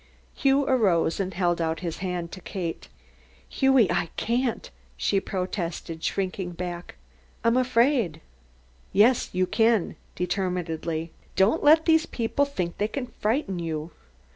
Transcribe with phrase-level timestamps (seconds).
[0.33, 2.87] Hughie arose and held out his hands to Kate.
[3.47, 6.95] "Hughie, I can't," she protested, shrinking back.
[7.43, 8.19] "I'm afraid."
[8.91, 11.11] "Yes, you can," determinedly.
[11.35, 13.91] "Don't let these people think they can frighten you."